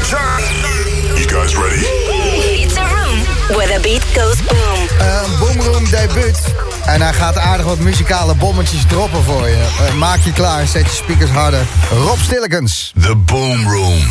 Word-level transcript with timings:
You 0.00 1.26
guys 1.26 1.54
ready? 1.56 1.84
It's 2.62 2.76
a 2.76 2.84
room 2.84 3.18
where 3.56 3.68
the 3.74 3.80
beat 3.82 4.02
goes 4.14 4.42
boom. 4.42 4.80
Een 4.98 5.38
Boomroom 5.38 5.84
debuut. 5.90 6.38
En 6.86 7.00
hij 7.00 7.12
gaat 7.12 7.36
aardig 7.38 7.66
wat 7.66 7.78
muzikale 7.78 8.34
bommetjes 8.34 8.84
droppen 8.88 9.22
voor 9.22 9.48
je. 9.48 9.66
Eh, 9.86 9.94
maak 9.94 10.18
je 10.24 10.32
klaar, 10.32 10.66
zet 10.66 10.84
je 10.84 10.90
speakers 10.90 11.30
harder. 11.30 11.66
Rob 11.90 12.18
Stillekens. 12.18 12.92
The 13.00 13.16
Boom 13.16 13.68
Room. 13.68 14.02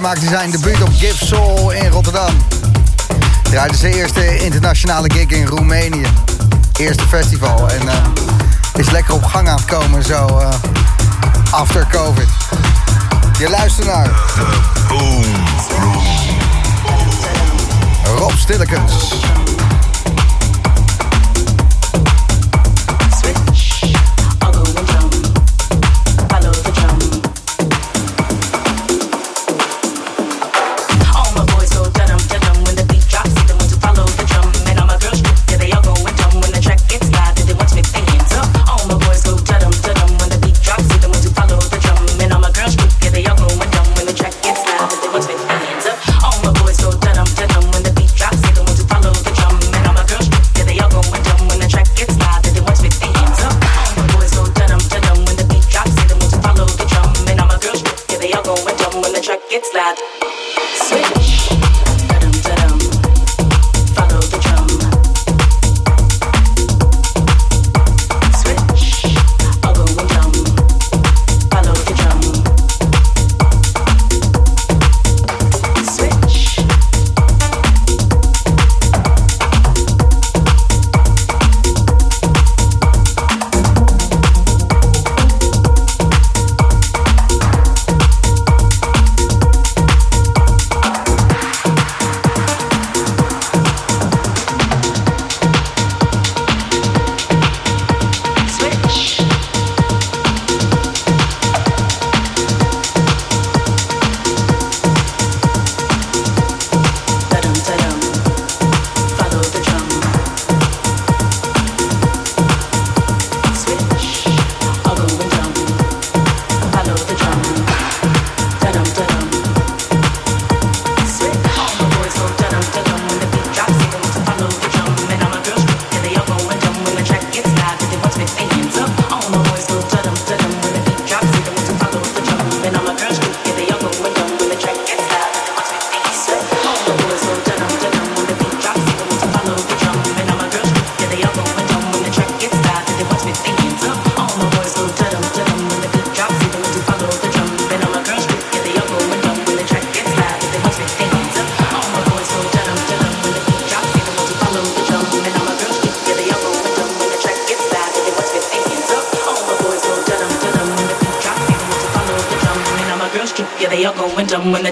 Jaar 0.00 0.06
maakte 0.06 0.28
zijn 0.28 0.50
debuut 0.50 0.82
op 0.82 0.88
Give 0.92 1.26
Soul 1.26 1.70
in 1.70 1.88
Rotterdam. 1.88 2.36
Draaide 3.42 3.76
zijn 3.76 3.92
eerste 3.92 4.38
internationale 4.38 5.10
gig 5.12 5.26
in 5.26 5.46
Roemenië. 5.46 6.06
Eerste 6.76 7.08
festival. 7.08 7.70
En 7.70 7.86
uh, 7.86 7.92
is 8.74 8.90
lekker 8.90 9.14
op 9.14 9.24
gang 9.24 9.48
aan 9.48 9.56
het 9.56 9.64
komen 9.64 10.02
zo 10.02 10.26
uh, 10.26 10.48
after 11.50 11.86
COVID. 11.90 12.28
Je 13.38 13.50
luistert 13.50 13.86
naar... 13.86 14.10
Boom 14.88 15.24
Room. 15.80 16.04
Rob 18.16 18.32
Stillekens. 18.36 19.14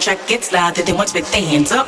track 0.06 0.28
gets 0.28 0.52
louder 0.52 0.82
than 0.82 0.96
their 1.32 1.42
hands 1.42 1.72
up. 1.72 1.85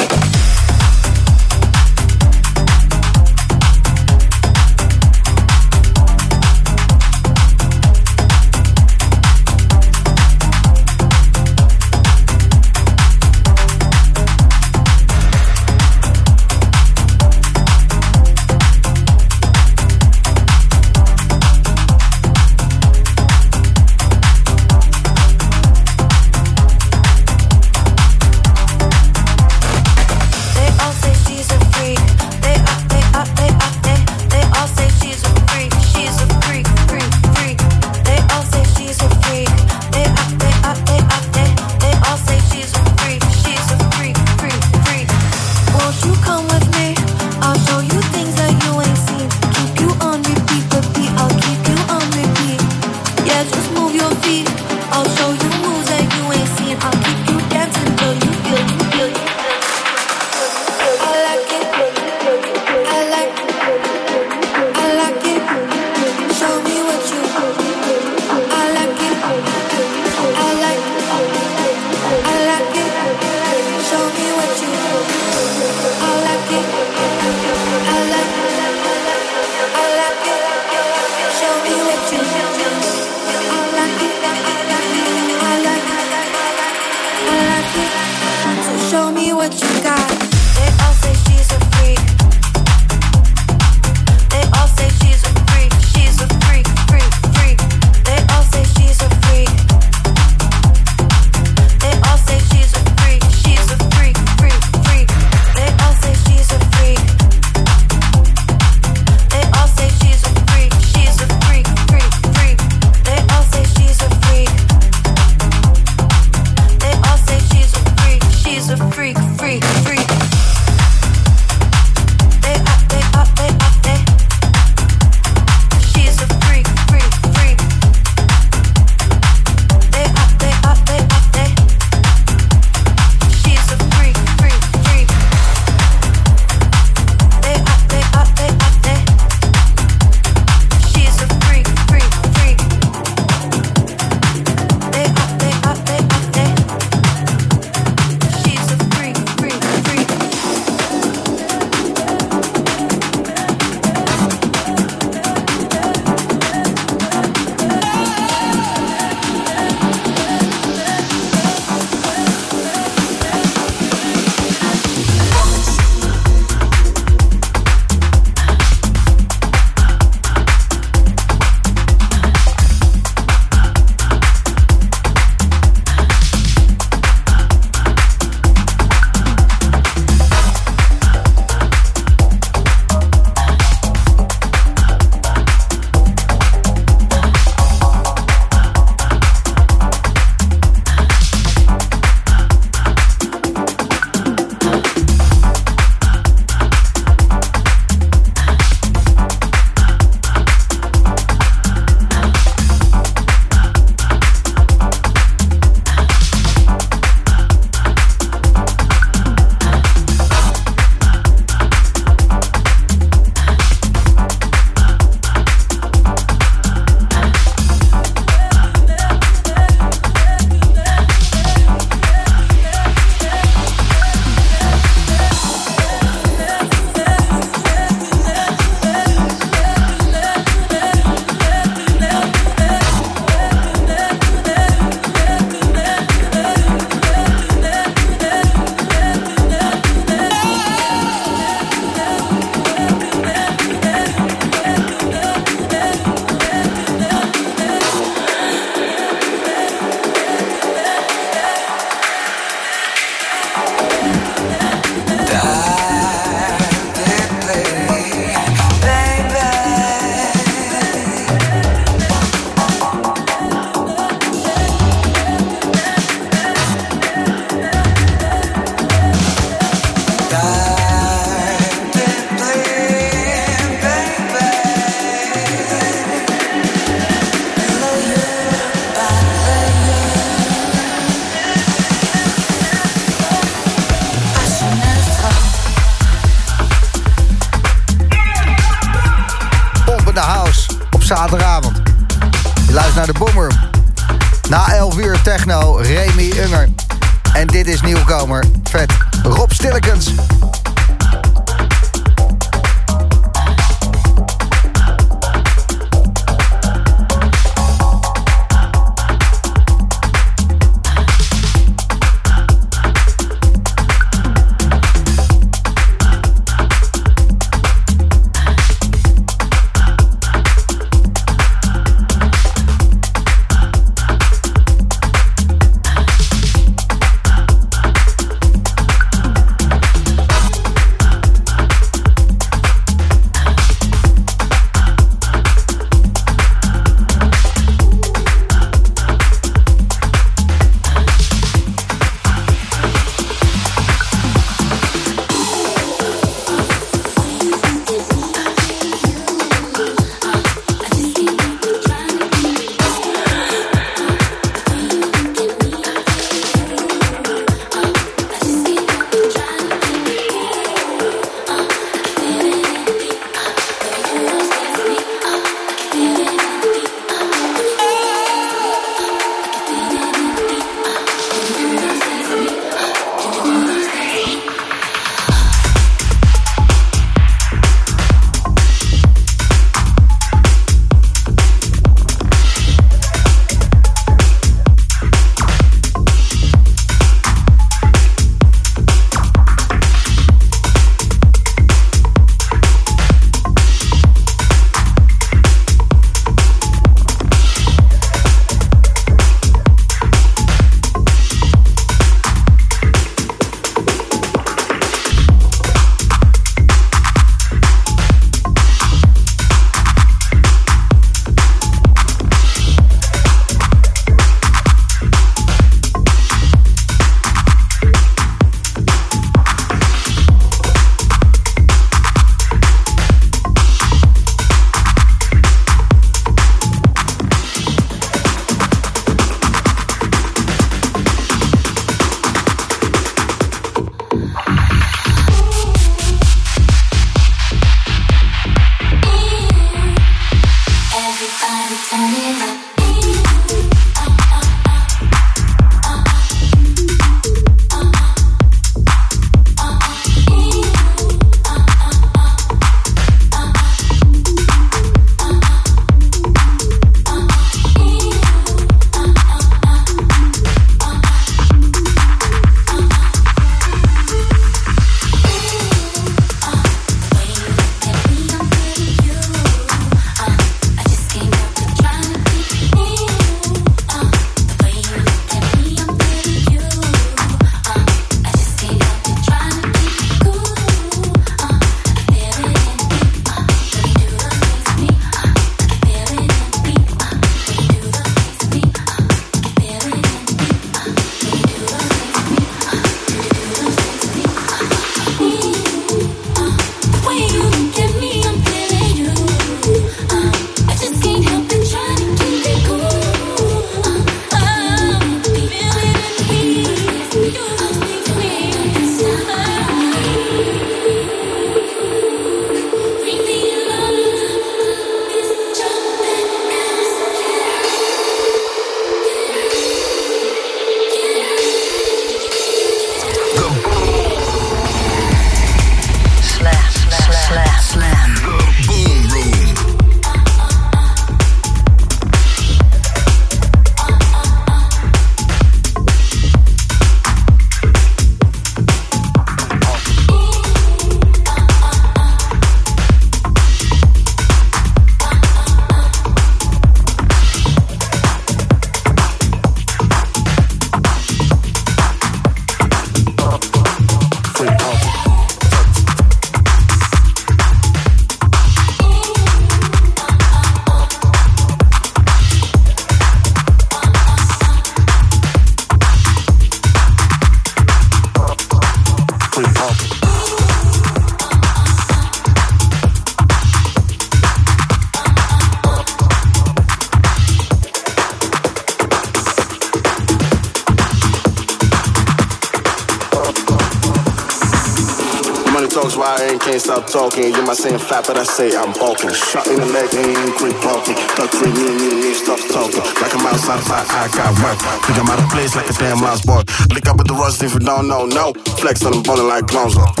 Talking. 586.91 587.33
You 587.33 587.41
might 587.43 587.55
saying 587.55 587.79
fat, 587.79 588.05
but 588.05 588.17
I 588.17 588.23
say 588.23 588.51
I'm 588.55 588.73
bulking. 588.73 589.13
Shot 589.13 589.47
in 589.47 589.55
the 589.55 589.65
leg, 589.65 589.87
ain't 589.95 590.35
creep 590.35 590.55
walking. 590.65 590.95
Duck 591.15 591.31
creep, 591.31 591.55
me, 591.55 591.71
me, 591.71 591.89
me, 592.03 592.13
stop 592.13 592.39
talking. 592.51 592.83
Like 592.99 593.15
I'm 593.15 593.25
outside, 593.25 593.63
outside, 593.63 593.87
I 593.87 594.07
got 594.11 594.35
work. 594.43 594.59
Think 594.85 594.99
I'm 594.99 595.07
out 595.07 595.23
of 595.23 595.29
place 595.31 595.55
like 595.55 595.69
a 595.69 595.73
damn 595.73 596.01
lost 596.01 596.27
boy. 596.27 596.43
Lick 596.75 596.87
up 596.87 596.97
with 596.97 597.07
the 597.07 597.15
rust 597.15 597.41
if 597.43 597.53
you 597.53 597.59
don't 597.59 597.87
know, 597.87 598.05
no. 598.05 598.33
Flex 598.59 598.83
on 598.85 598.91
them 598.91 599.03
ballin' 599.03 599.27
like 599.27 599.51
Lonzo. 599.53 599.85
Creep 599.85 600.00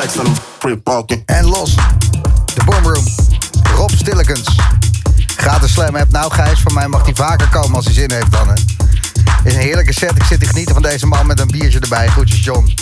Flex 0.00 0.18
on 0.18 0.24
them, 0.24 0.34
creep 0.58 0.80
walking. 0.84 1.22
En 1.26 1.44
los. 1.44 1.74
De 2.54 2.64
Boomroom. 2.64 3.04
Rob 3.74 3.90
Stillekens. 3.90 4.56
Gratis 5.36 5.72
slam 5.72 5.96
app. 5.96 6.10
Nou 6.10 6.32
Gijs, 6.32 6.60
van 6.60 6.74
mij 6.74 6.88
mag 6.88 7.04
hij 7.04 7.14
vaker 7.14 7.48
komen 7.48 7.74
als 7.74 7.84
hij 7.84 7.94
zin 7.94 8.12
heeft 8.12 8.32
dan. 8.32 8.48
Hè. 8.48 8.54
Is 9.44 9.54
een 9.54 9.60
heerlijke 9.60 9.92
set. 9.92 10.16
Ik 10.16 10.22
zit 10.22 10.40
te 10.40 10.46
genieten 10.46 10.74
van 10.74 10.82
deze 10.82 11.06
man 11.06 11.26
met 11.26 11.40
een 11.40 11.46
biertje 11.46 11.80
erbij. 11.80 12.08
Groetjes 12.08 12.44
John. 12.44 12.74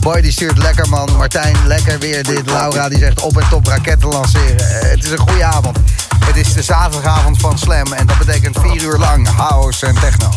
Boy 0.00 0.20
die 0.20 0.32
stuurt 0.32 0.58
lekker 0.58 0.88
man. 0.88 1.16
Martijn 1.16 1.56
lekker 1.66 1.98
weer 1.98 2.22
dit. 2.22 2.50
Laura 2.50 2.88
die 2.88 2.98
zegt 2.98 3.20
op 3.20 3.36
en 3.36 3.48
top 3.48 3.66
raketten 3.66 4.08
lanceren. 4.08 4.70
Eh, 4.70 4.90
het 4.90 5.04
is 5.04 5.10
een 5.10 5.18
goede 5.18 5.44
avond. 5.44 5.78
Het 6.24 6.36
is 6.36 6.52
de 6.52 6.62
zaterdagavond 6.62 7.40
van 7.40 7.58
Slam. 7.58 7.92
En 7.92 8.06
dat 8.06 8.18
betekent 8.18 8.58
vier 8.60 8.82
uur 8.82 8.98
lang 8.98 9.28
house 9.28 9.86
en 9.86 9.94
techno. 9.94 10.28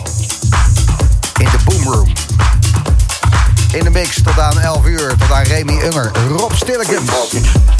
In 1.39 1.45
de 1.51 1.59
Boomroom. 1.65 2.28
In 3.71 3.83
de 3.83 3.89
mix 3.89 4.21
tot 4.21 4.39
aan 4.39 4.59
11 4.59 4.85
uur. 4.85 5.15
Tot 5.17 5.31
aan 5.31 5.43
Remy 5.43 5.81
Unger. 5.83 6.11
Rob 6.27 6.53
Stillekens. 6.53 7.78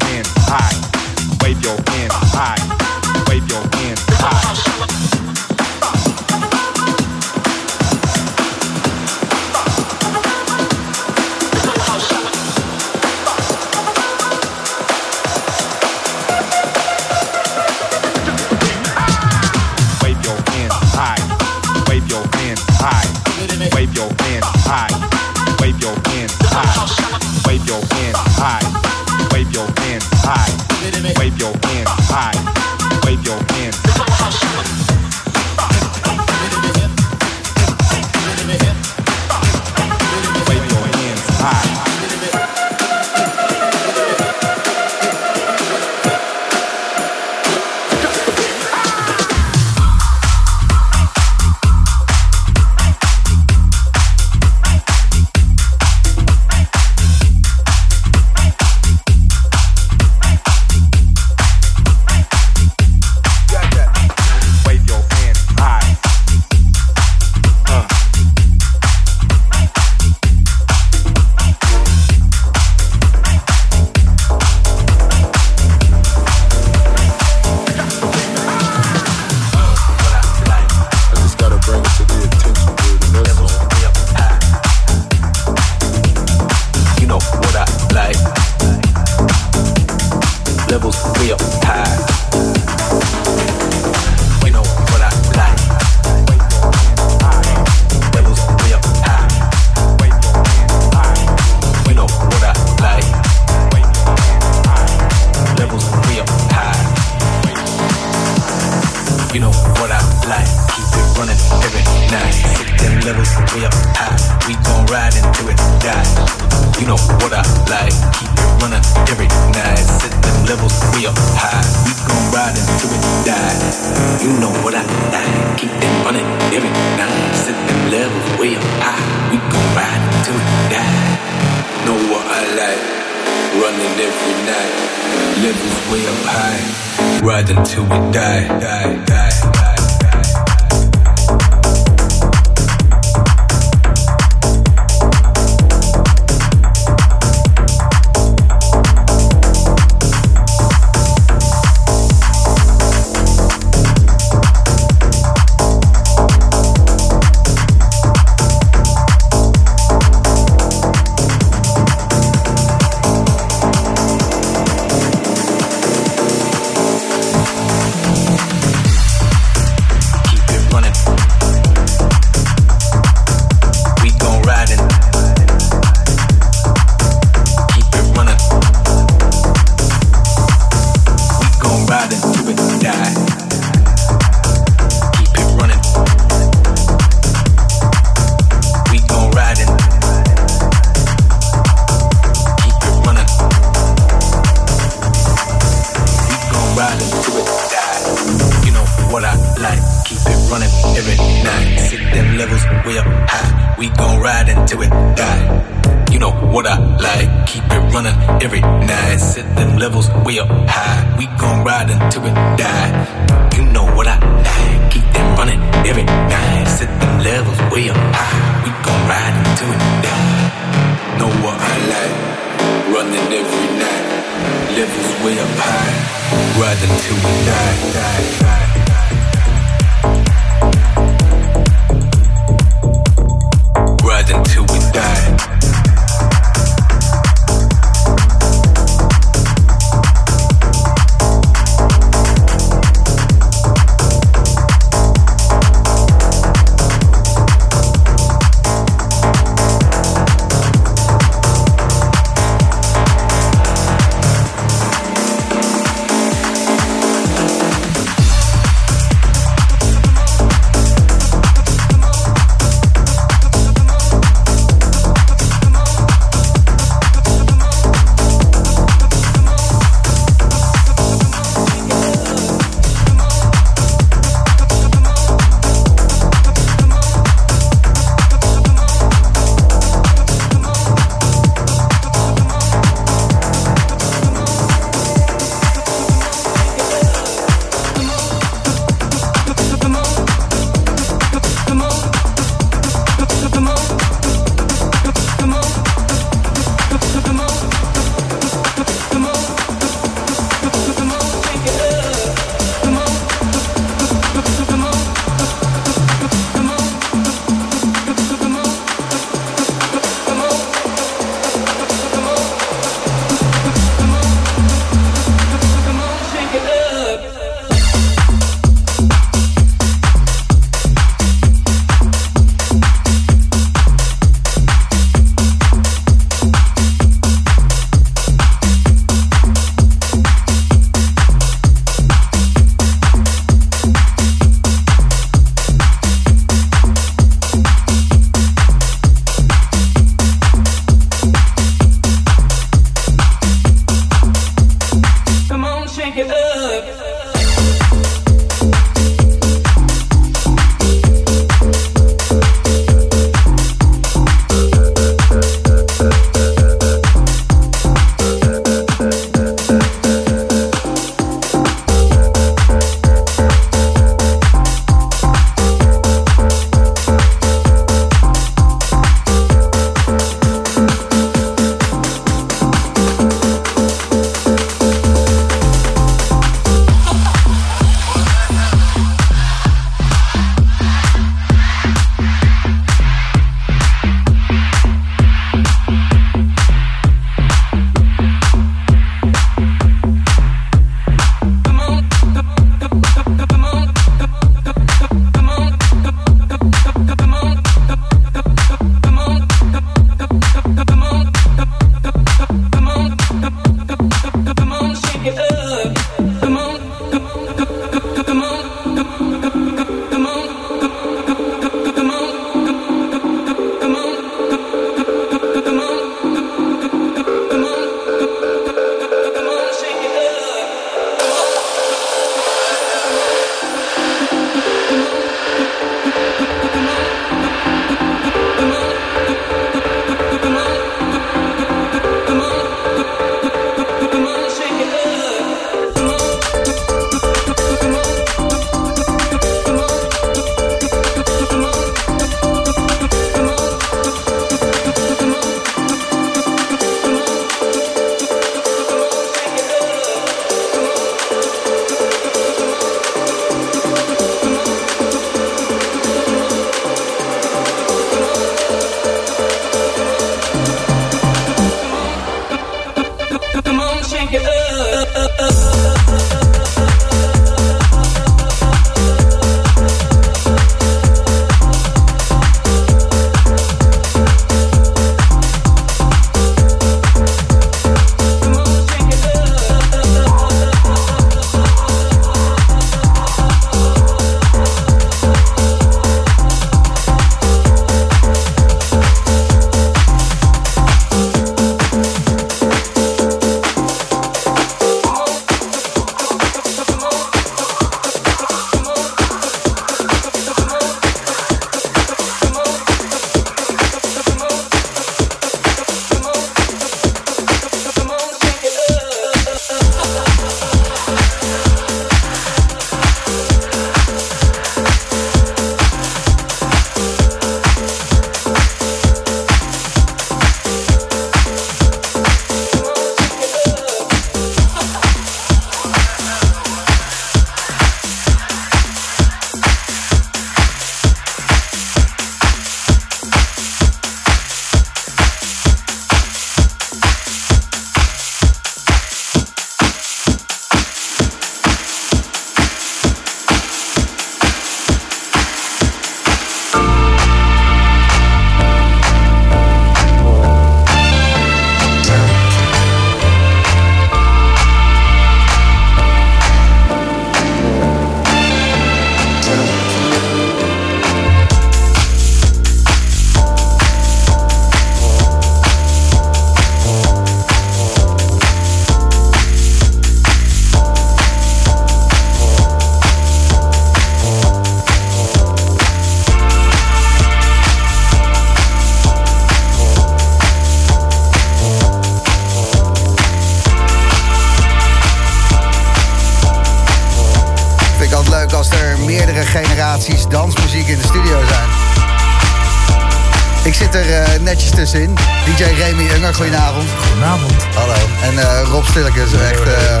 Ik 593.68 593.74
zit 593.74 593.94
er 593.94 594.12
eh, 594.12 594.40
netjes 594.40 594.70
tussenin. 594.70 595.16
DJ 595.44 595.62
Remy 595.62 596.10
Unger, 596.14 596.34
goedenavond. 596.34 596.88
Goedenavond. 597.06 597.52
Hallo. 597.74 597.94
En 598.22 598.38
eh, 598.38 598.68
Rob 598.70 598.84
Stillekes, 598.84 599.32
echt 599.32 599.62
eh, 599.62 600.00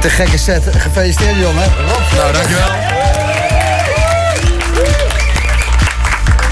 te 0.00 0.10
gekke 0.10 0.38
set. 0.38 0.64
Gefeliciteerd 0.76 1.36
jongen. 1.36 1.64
Rob 1.64 2.12
Nou, 2.16 2.32
dankjewel. 2.32 2.68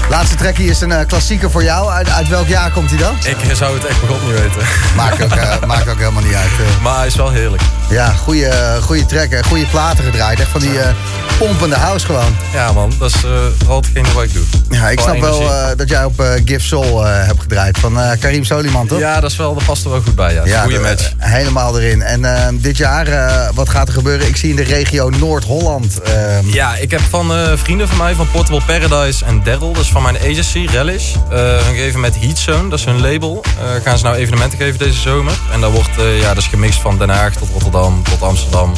Laatste 0.09 0.35
trekkie 0.35 0.69
is 0.69 0.81
een 0.81 1.05
klassieker 1.05 1.51
voor 1.51 1.63
jou. 1.63 1.91
Uit, 1.91 2.09
uit 2.09 2.27
welk 2.27 2.47
jaar 2.47 2.71
komt 2.71 2.89
hij 2.89 2.99
dan? 2.99 3.15
Ik 3.23 3.55
zou 3.55 3.73
het 3.73 3.85
echt 3.85 4.01
begot 4.01 4.21
niet 4.21 4.39
weten. 4.39 4.67
Maakt 4.95 5.23
ook, 5.23 5.65
maakt 5.65 5.89
ook 5.89 5.97
helemaal 5.97 6.23
niet 6.23 6.35
uit. 6.35 6.81
Maar 6.81 6.97
hij 6.97 7.07
is 7.07 7.15
wel 7.15 7.29
heerlijk. 7.29 7.61
Ja, 7.89 8.09
goede, 8.13 8.77
goede 8.81 9.05
trekken, 9.05 9.43
goede 9.45 9.65
platen 9.65 10.03
gedraaid. 10.03 10.39
Echt 10.39 10.49
van 10.49 10.59
die 10.61 10.79
eh, 10.79 10.89
pompende 11.37 11.75
house 11.75 12.05
gewoon. 12.05 12.35
Ja 12.53 12.71
man, 12.71 12.93
dat 12.99 13.09
is 13.13 13.19
vooral 13.57 13.77
hetgene 13.81 14.13
wat 14.13 14.23
ik 14.23 14.33
doe. 14.33 14.43
Ja, 14.69 14.89
ik 14.89 14.99
snap 14.99 15.19
wel 15.19 15.41
eh, 15.41 15.67
dat 15.77 15.89
jij 15.89 16.03
op 16.03 16.19
eh, 16.19 16.31
Give 16.45 16.59
Soul 16.65 17.03
hebt 17.05 17.41
gedraaid. 17.41 17.77
Van 17.77 17.97
Karim 18.19 18.43
Soliman, 18.43 18.87
toch? 18.87 18.99
Ja, 18.99 19.19
dat, 19.19 19.31
is 19.31 19.37
wel, 19.37 19.53
dat 19.53 19.65
past 19.65 19.83
er 19.83 19.89
wel 19.91 20.01
goed 20.01 20.15
bij. 20.15 20.33
Ja. 20.45 20.61
Goeie 20.61 20.77
de- 20.77 20.83
match. 20.83 21.11
Helemaal 21.17 21.79
erin. 21.79 22.01
En 22.01 22.57
dit 22.61 22.77
jaar, 22.77 23.07
wat 23.53 23.69
gaat 23.69 23.87
er 23.87 23.93
gebeuren? 23.93 24.27
Ik 24.27 24.35
zie 24.35 24.49
in 24.49 24.55
de 24.55 24.63
regio 24.63 25.09
Noord-Holland. 25.09 26.01
eh, 26.01 26.13
Ja, 26.53 26.75
ik 26.75 26.91
heb 26.91 27.01
van 27.09 27.31
vrienden 27.57 27.87
van 27.87 27.97
mij, 27.97 28.13
van 28.13 28.27
Portable 28.31 28.61
Paradise 28.65 29.25
en 29.25 29.43
Daryl, 29.43 29.75
is 29.79 29.87
van 29.89 30.01
mijn 30.01 30.17
agency, 30.17 30.67
Relish, 30.71 31.13
hun 31.29 31.63
gegeven 31.75 31.99
met 31.99 32.15
Heatzone, 32.19 32.69
dat 32.69 32.79
is 32.79 32.85
hun 32.85 33.01
label. 33.01 33.43
gaan 33.83 33.97
ze 33.97 34.03
nou 34.03 34.15
evenementen 34.15 34.57
geven 34.57 34.79
deze 34.79 34.99
zomer. 34.99 35.33
En 35.53 35.61
dat 35.61 35.71
wordt, 35.71 35.89
ja, 36.19 36.27
dat 36.27 36.37
is 36.43 36.47
gemixt 36.47 36.79
van 36.81 36.97
Den 36.97 37.09
Haag 37.09 37.33
tot 37.33 37.49
Rotterdam, 37.51 37.77
tot 37.87 38.21
Amsterdam. 38.21 38.73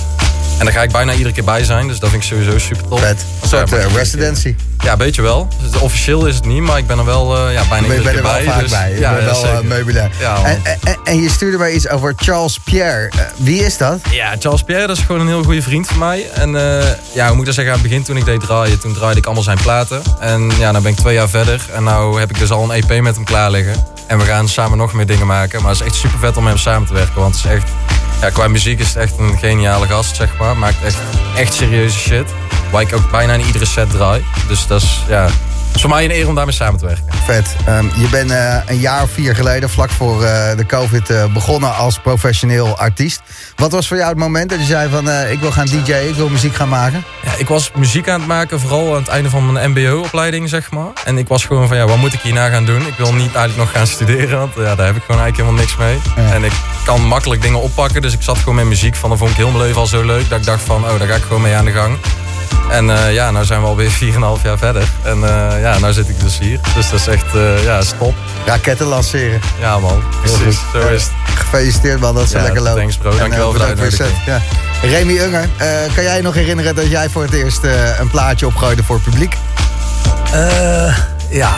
En 0.58 0.66
daar 0.68 0.76
ga 0.76 0.82
ik 0.84 0.92
bijna 0.92 1.12
iedere 1.14 1.32
keer 1.34 1.44
bij 1.44 1.64
zijn, 1.64 1.88
dus 1.88 2.00
dat 2.00 2.10
vind 2.10 2.24
ik 2.24 2.30
sowieso 2.30 2.58
super 2.60 2.88
tof. 2.88 3.00
vet. 3.00 3.26
Een 3.42 3.48
soort 3.50 3.70
Ja, 3.70 3.78
eh, 3.78 3.94
residency. 3.96 4.56
Ja, 4.84 4.98
weet 4.98 5.16
je 5.16 5.22
wel. 5.22 5.48
Dus 5.62 5.82
officieel 5.82 6.26
is 6.26 6.36
het 6.36 6.46
niet, 6.46 6.62
maar 6.62 6.78
ik 6.78 6.88
ben 6.88 6.98
er 6.98 7.06
wel 7.06 7.38
eh, 7.48 7.54
ja, 7.54 7.64
bijna 7.70 7.86
Ik 7.86 7.88
ben, 7.88 7.98
iedere 7.98 8.04
ben 8.04 8.14
er 8.14 8.14
keer 8.14 8.24
wel 8.24 8.32
bij. 8.34 8.44
vaak 8.46 8.60
dus- 8.60 8.72
bij. 8.72 8.92
Ik 8.92 9.00
Ja, 9.00 9.14
ben 9.14 9.26
wel 9.26 9.44
eh, 9.46 9.60
meubilair. 9.60 10.10
En, 10.44 10.62
en, 10.64 10.98
en 11.04 11.22
je 11.22 11.30
stuurde 11.30 11.58
mij 11.58 11.72
iets 11.72 11.90
over 11.90 12.14
Charles 12.16 12.60
Pierre. 12.60 13.10
Eh, 13.10 13.20
wie 13.36 13.64
is 13.64 13.78
dat? 13.78 14.00
Ja, 14.12 14.36
Charles 14.40 14.64
Pierre, 14.64 14.88
dat 14.88 14.98
is 14.98 15.04
gewoon 15.04 15.22
een 15.22 15.28
heel 15.28 15.44
goede 15.44 15.62
vriend 15.62 15.88
van 15.88 15.98
mij. 15.98 16.30
En 16.34 16.56
eh, 16.56 16.88
ja, 17.14 17.26
hoe 17.26 17.32
moet 17.36 17.40
ik 17.40 17.46
dat 17.46 17.56
zeggen, 17.56 17.74
aan 17.74 17.80
het 17.80 17.88
begin 17.90 18.04
toen 18.04 18.18
ik 18.18 18.26
deed 18.26 18.40
draaien, 18.40 18.80
toen 18.80 18.94
draaide 18.94 19.18
ik 19.20 19.26
allemaal 19.26 19.44
zijn 19.44 19.58
platen. 19.62 20.02
En 20.20 20.52
ja, 20.60 20.72
dan 20.72 20.82
ben 20.82 20.92
ik 20.92 20.98
twee 20.98 21.14
jaar 21.14 21.30
verder 21.30 21.62
en 21.76 21.84
nou 21.84 22.20
heb 22.20 22.30
ik 22.30 22.40
dus 22.40 22.52
al 22.52 22.64
een 22.64 22.84
EP 22.84 23.02
met 23.02 23.16
hem 23.16 23.24
klaar 23.26 23.52
liggen. 23.52 23.76
En 24.08 24.18
we 24.18 24.26
gaan 24.26 24.48
samen 24.50 24.78
nog 24.78 24.94
meer 24.94 25.06
dingen 25.06 25.28
maken. 25.28 25.62
Maar 25.62 25.72
het 25.72 25.80
is 25.82 25.86
echt 25.88 25.96
super 25.96 26.20
vet 26.20 26.38
om 26.38 26.44
met 26.44 26.54
hem 26.54 26.62
samen 26.62 26.88
te 26.88 26.94
werken, 26.94 27.22
want 27.22 27.36
het 27.36 27.46
is 27.46 27.52
echt, 27.52 27.70
ja, 28.22 28.30
qua 28.30 28.48
muziek 28.48 28.80
is 28.80 28.88
het 28.88 28.96
echt 28.96 29.18
een 29.18 29.38
geniale 29.38 29.88
gast, 29.88 30.16
zeg 30.16 30.38
maar. 30.38 30.58
Maakt 30.58 30.84
echt, 30.84 30.98
echt 31.36 31.54
serieuze 31.54 32.00
shit, 32.00 32.26
waar 32.72 32.82
ik 32.82 32.94
ook 32.94 33.12
bijna 33.12 33.34
in 33.34 33.46
iedere 33.46 33.66
set 33.66 33.90
draai. 33.90 34.24
Dus 34.48 34.68
dat 34.68 34.82
is, 34.82 35.04
ja, 35.08 35.28
is 35.76 35.82
voor 35.82 35.90
mij 35.90 36.04
een 36.04 36.12
eer 36.12 36.28
om 36.28 36.36
daarmee 36.36 36.56
samen 36.56 36.80
te 36.80 36.86
werken. 36.86 37.06
Vet. 37.26 37.56
Ehm, 37.66 37.86
je 37.86 38.08
bent 38.12 38.32
eh, 38.32 38.56
een 38.66 38.80
jaar 38.80 39.04
of 39.04 39.12
vier 39.12 39.36
geleden, 39.36 39.70
vlak 39.70 39.90
voor 39.90 40.24
eh, 40.24 40.58
de 40.58 40.66
COVID, 40.66 41.10
eh, 41.10 41.34
begonnen 41.34 41.76
als 41.76 42.00
professioneel 42.00 42.78
artiest. 42.78 43.22
Wat 43.56 43.72
was 43.72 43.88
voor 43.88 43.98
jou 43.98 44.10
het 44.10 44.18
moment 44.18 44.50
dat 44.50 44.60
je 44.60 44.66
zei 44.66 44.90
van 44.90 45.10
ik 45.10 45.40
wil 45.40 45.52
gaan 45.52 45.66
DJ'en, 45.66 46.10
ik 46.10 46.16
wil 46.16 46.30
muziek 46.30 46.56
gaan 46.56 46.70
maken? 46.70 47.04
Ja, 47.24 47.32
ik 47.38 47.48
was 47.48 47.72
muziek 47.76 48.10
aan 48.10 48.20
het 48.20 48.28
maken, 48.28 48.60
vooral 48.60 48.94
aan 48.94 49.00
het 49.00 49.08
einde 49.08 49.30
van 49.30 49.52
mijn 49.52 49.72
mbo-opleiding, 49.72 50.50
zeg 50.50 50.72
maar. 50.72 50.92
En 51.06 51.18
ik 51.18 51.28
was 51.28 51.46
gewoon 51.46 51.68
van, 51.68 51.78
ja, 51.78 51.86
wat 51.86 51.98
moet 51.98 52.14
ik 52.14 52.20
hierna 52.20 52.50
gaan 52.50 52.66
doen? 52.66 52.88
Ik 52.88 52.98
wil 52.98 53.14
niet 53.14 53.36
eigenlijk 53.36 53.58
nog 53.58 53.72
gaan 53.72 53.88
studeren, 53.88 54.40
want 54.40 54.54
ja, 54.56 54.76
daar 54.76 54.86
heb 54.86 54.96
ik 54.96 55.04
gewoon 55.06 55.22
eigenlijk 55.22 55.38
helemaal 55.38 55.60
niks 55.60 55.76
mee. 55.78 56.26
Ja. 56.26 56.34
En 56.34 56.44
ik 56.44 56.54
kan 56.86 57.06
makkelijk 57.06 57.42
dingen 57.42 57.62
oppakken, 57.62 58.02
dus 58.02 58.14
ik 58.14 58.22
zat 58.22 58.38
gewoon 58.38 58.56
met 58.56 58.66
muziek 58.66 58.96
van, 58.96 59.10
dat 59.10 59.18
vond 59.18 59.32
ik 59.32 59.38
heel 59.38 59.52
mijn 59.52 59.64
leven 59.64 59.82
al 59.82 59.88
zo 59.88 60.04
leuk, 60.04 60.30
dat 60.30 60.40
ik 60.40 60.46
dacht 60.46 60.64
van, 60.64 60.84
oh, 60.84 61.00
daar 61.00 61.08
ga 61.08 61.16
ik 61.16 61.24
gewoon 61.24 61.42
mee 61.42 61.56
aan 61.56 61.66
de 61.66 61.72
gang. 61.72 61.98
En 62.72 62.90
eh, 62.90 63.14
ja, 63.14 63.32
nou 63.32 63.46
zijn 63.46 63.62
we 63.62 63.68
alweer 63.68 63.92
4,5 64.38 64.42
jaar 64.44 64.58
verder. 64.58 64.84
En 65.04 65.24
eh, 65.24 65.62
ja, 65.62 65.78
nou 65.80 65.94
zit 65.94 66.10
ik 66.10 66.20
dus 66.20 66.40
hier. 66.40 66.60
Dus 66.76 66.90
dat 66.90 67.00
is 67.00 67.08
echt, 67.08 67.36
eh, 67.36 67.64
ja, 67.64 67.82
stop. 67.82 68.14
Raketten 68.46 68.86
lanceren. 68.88 69.42
Ja 69.60 69.80
man, 69.80 70.04
precies. 70.22 70.60
Zo 70.74 70.88
is 70.88 71.04
het. 71.04 71.12
Gefeliciteerd 71.36 72.00
man, 72.00 72.16
dat 72.16 72.24
is 72.24 72.32
Ja, 72.32 72.42
lekker 72.42 72.62
loopt. 72.62 72.78
thanks, 72.78 72.98
bro. 72.98 73.18
Dankjewel 73.18 73.50
voor 73.50 73.60
de 73.60 73.66
uitnodiging. 73.66 74.10
Ja. 74.26 74.42
Remy 74.82 75.18
Unger, 75.20 75.50
eh, 75.58 75.68
kan 75.96 76.04
jij 76.04 76.16
je 76.16 76.22
nog 76.22 76.34
herinneren 76.34 76.76
dat 76.76 76.90
jij 76.90 77.10
voor 77.10 77.22
het 77.24 77.34
eerst 77.34 77.64
eh, 77.64 78.00
een 78.00 78.10
plaatje 78.10 78.46
opgooide 78.46 78.84
voor 78.84 78.96
het 78.96 79.04
publiek? 79.06 79.36
Eh, 80.34 80.98
ja, 81.30 81.52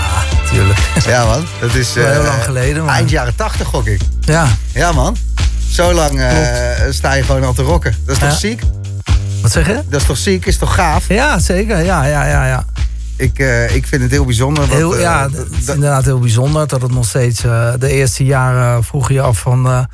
tuurlijk. 0.51 0.79
Ja 1.07 1.25
man, 1.25 1.45
dat 1.59 1.73
is 1.73 1.95
eh, 1.95 2.03
heel 2.05 2.23
lang 2.23 2.43
geleden, 2.43 2.85
maar- 2.85 2.95
eind 2.95 3.09
jaren 3.09 3.35
80 3.35 3.67
gok 3.67 3.85
ik. 3.85 4.01
Ja, 4.21 4.47
Ja 4.73 4.91
man, 4.91 5.17
zo 5.71 5.93
lang 5.93 6.21
eh, 6.21 6.37
sta 6.89 7.13
je 7.13 7.23
gewoon 7.23 7.43
al 7.43 7.53
te 7.53 7.61
rocken. 7.63 7.95
Dat 8.05 8.15
is 8.15 8.21
toch 8.21 8.31
Ja. 8.31 8.35
ziek? 8.37 8.61
Wat 9.43 9.51
zeg 9.51 9.67
je? 9.67 9.81
Dat 9.89 10.01
is 10.01 10.07
toch 10.07 10.17
ziek, 10.17 10.45
is 10.45 10.57
toch 10.57 10.73
gaaf? 10.75 11.07
Ja, 11.07 11.39
zeker. 11.39 11.83
Ja, 11.83 12.05
ja, 12.05 12.25
ja, 12.27 12.47
ja. 12.47 12.65
Ik, 13.17 13.39
eh, 13.39 13.75
ik 13.75 13.87
vind 13.87 14.01
het 14.01 14.11
heel 14.11 14.25
bijzonder. 14.25 14.67
wat, 14.67 14.75
Heel, 14.75 14.95
eh, 14.95 15.01
ja, 15.01 15.27
dat- 15.27 15.45
het 15.49 15.57
is 15.61 15.67
inderdaad 15.67 16.05
heel 16.05 16.19
bijzonder 16.19 16.67
dat 16.67 16.81
het 16.81 16.91
nog 16.91 17.05
steeds... 17.05 17.43
eh, 17.43 17.73
de 17.79 17.89
eerste 17.89 18.25
jaren 18.25 18.83
vroeg 18.83 19.09
je 19.11 19.21
af 19.21 19.39
van 19.39 19.87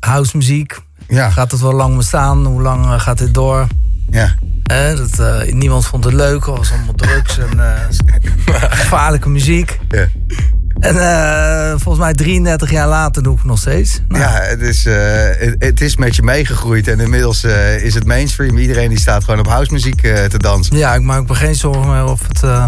housemuziek. 0.00 0.78
ja, 1.08 1.30
Gaat 1.30 1.50
het 1.50 1.60
wel 1.60 1.72
lang 1.72 1.96
bestaan? 1.96 2.46
Hoe 2.46 2.62
lang 2.62 2.84
eh, 2.84 3.00
gaat 3.00 3.18
dit 3.18 3.34
door? 3.34 3.66
ja. 4.10 4.34
Eh, 4.64 4.96
dat, 4.96 5.18
eh, 5.18 5.52
niemand 5.52 5.86
vond 5.86 6.04
het 6.04 6.12
leuk. 6.14 6.46
Het 6.46 6.56
was 6.56 6.72
allemaal 6.72 6.94
drugs 6.94 7.38
en 7.38 7.60
eh, 7.60 7.80
gevaarlijke 8.80 9.28
muziek. 9.28 9.78
Ja. 9.88 10.06
En 10.84 10.96
eh, 10.98 11.68
volgens 11.70 11.98
mij 12.04 12.14
33 12.14 12.70
jaar 12.70 12.88
later 12.88 13.22
doe 13.22 13.32
ik 13.32 13.38
het 13.38 13.48
nog 13.48 13.58
steeds. 13.58 14.00
Nou, 14.08 14.22
Ja, 14.22 14.40
het 14.42 14.60
is, 14.60 14.86
eh, 14.86 14.94
het, 15.38 15.54
het 15.58 15.80
is 15.80 15.96
met 15.96 16.16
je 16.16 16.22
meegegroeid 16.22 16.88
en 16.88 17.00
inmiddels 17.00 17.44
eh, 17.44 17.82
is 17.82 17.94
het 17.94 18.06
mainstream. 18.06 18.58
Iedereen 18.58 18.88
die 18.88 18.98
staat 18.98 19.24
gewoon 19.24 19.40
op 19.40 19.48
housemuziek 19.48 20.02
eh, 20.02 20.24
te 20.24 20.38
dansen. 20.38 20.76
ja, 20.76 20.94
ik 20.94 21.02
maak 21.02 21.28
me 21.28 21.34
geen 21.34 21.54
zorgen 21.54 21.90
meer 21.90 22.04
of 22.04 22.20
het 22.28 22.42
eh, 22.42 22.66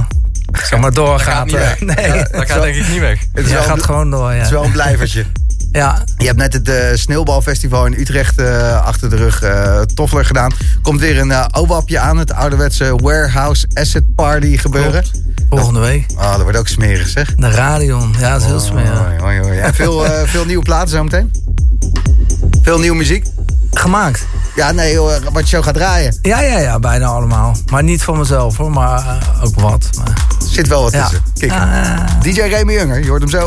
zeg 0.68 0.80
maar 0.80 0.92
doorgaat. 0.92 1.44
niet 1.46 1.54
weg. 1.66 1.80
Nee, 1.80 2.24
Dat 2.30 2.50
gaat 2.50 2.62
denk 2.62 2.74
ik 2.76 2.88
niet 2.88 3.00
weg. 3.00 3.20
Het 3.32 3.48
ja, 3.48 3.62
gaat 3.62 3.82
gewoon 3.82 4.10
door. 4.10 4.30
het 4.32 4.42
is 4.42 4.48
Ja. 4.48 4.54
wel 4.54 4.64
een 4.64 4.72
blijvertje. 4.72 5.24
ja, 5.72 6.04
Je 6.18 6.26
hebt 6.26 6.38
net 6.38 6.52
het 6.52 6.68
eh, 6.68 6.76
Sneeuwbalfestival 6.94 7.86
in 7.86 7.94
Utrecht 7.98 8.38
eh, 8.38 8.84
achter 8.84 9.10
de 9.10 9.16
rug 9.16 9.42
uh, 9.42 9.80
Toffler 9.80 10.24
gedaan. 10.24 10.52
Komt 10.82 11.00
weer 11.00 11.18
een 11.18 11.30
eh 11.30 11.44
OWAPje 11.50 11.98
aan, 11.98 12.16
het 12.18 12.32
ouderwetse 12.32 12.96
Warehouse 12.96 13.66
Asset 13.74 14.14
Party 14.14 14.56
gebeuren. 14.56 15.04
volgende 15.50 15.80
week. 15.80 16.06
Oh, 16.16 16.32
dat 16.32 16.42
wordt 16.42 16.58
ook 16.58 16.68
smerig 16.68 17.08
zeg. 17.08 17.34
De 17.34 17.50
Radion. 17.50 18.14
Ja, 18.18 18.32
dat 18.32 18.40
is 18.40 18.46
heel 18.46 18.60
smerig. 18.60 19.20
Hoi, 19.20 19.40
hoi. 19.40 19.58
En 19.58 19.74
veel, 19.74 20.04
veel 20.34 20.44
nieuwe 20.44 20.62
platen 20.62 20.88
zometeen? 20.88 21.32
Veel 22.62 22.78
nieuwe 22.78 22.96
muziek? 22.96 23.26
Gemaakt. 23.70 24.26
Ja, 24.56 24.72
nee, 24.72 25.00
wat 25.32 25.50
je 25.50 25.56
zo 25.56 25.62
gaat 25.62 25.74
draaien. 25.74 26.18
Ja, 26.22 26.40
ja, 26.40 26.58
ja, 26.58 26.78
bijna 26.78 27.06
allemaal. 27.06 27.56
Maar 27.70 27.82
niet 27.82 28.02
voor 28.02 28.18
mezelf 28.18 28.56
hoor, 28.56 28.70
maar 28.70 29.18
ook 29.42 29.60
wat. 29.60 29.90
Maar, 29.98 30.24
Zit 30.48 30.68
wel 30.68 30.82
wat 30.82 30.92
ja. 30.92 31.08
tussen. 31.08 31.22
Ja, 31.34 31.46
ja, 31.46 31.82
ja. 31.82 32.06
DJ 32.22 32.40
Remy 32.40 32.72
Junger, 32.72 33.02
je 33.02 33.08
hoort 33.08 33.20
hem 33.20 33.30
zo. 33.30 33.38